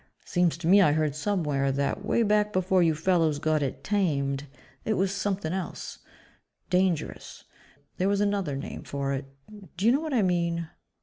[0.25, 4.47] Seems to me I heard somewhere that, way back before you fellows got it 'tamed'
[4.83, 5.99] it was something else
[6.71, 7.43] dangerous.
[7.97, 9.25] There was another name for it.
[9.77, 10.67] Do you know what I mean?"